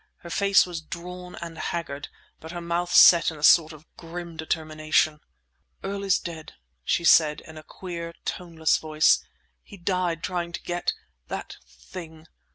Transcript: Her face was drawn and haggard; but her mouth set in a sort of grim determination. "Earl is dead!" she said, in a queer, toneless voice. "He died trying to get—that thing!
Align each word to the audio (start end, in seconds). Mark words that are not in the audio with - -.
Her 0.21 0.31
face 0.31 0.65
was 0.65 0.81
drawn 0.81 1.35
and 1.43 1.59
haggard; 1.59 2.07
but 2.39 2.51
her 2.51 2.59
mouth 2.59 2.91
set 2.91 3.29
in 3.29 3.37
a 3.37 3.43
sort 3.43 3.71
of 3.71 3.85
grim 3.97 4.35
determination. 4.35 5.19
"Earl 5.83 6.03
is 6.03 6.17
dead!" 6.17 6.53
she 6.83 7.03
said, 7.03 7.39
in 7.41 7.55
a 7.55 7.61
queer, 7.61 8.15
toneless 8.25 8.77
voice. 8.77 9.23
"He 9.61 9.77
died 9.77 10.23
trying 10.23 10.53
to 10.53 10.63
get—that 10.63 11.57
thing! 11.67 12.25